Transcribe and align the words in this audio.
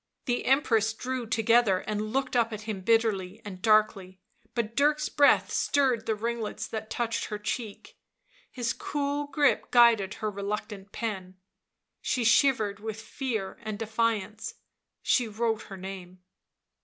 The 0.25 0.45
Empress 0.45 0.93
drew 0.95 1.27
together 1.27 1.81
and 1.81 2.11
looked 2.11 2.35
up 2.35 2.51
at 2.51 2.61
him 2.61 2.81
bitterly 2.81 3.39
and 3.45 3.61
darkly, 3.61 4.19
but 4.55 4.75
Dirk's 4.75 5.09
breath 5.09 5.51
stirred 5.51 6.07
the 6.07 6.15
ringlets 6.15 6.65
that 6.69 6.89
touched 6.89 7.25
her 7.25 7.37
cheek, 7.37 7.99
his 8.49 8.73
cool 8.73 9.27
grip 9.27 9.69
guided 9.69 10.15
her 10.15 10.31
reluctant 10.31 10.91
pen; 10.91 11.37
she 12.01 12.23
shivered 12.23 12.79
with 12.79 12.99
fear 12.99 13.59
and 13.61 13.77
defiance; 13.77 14.55
she 15.03 15.27
wrote 15.27 15.61
her 15.69 15.77
name. 15.77 16.23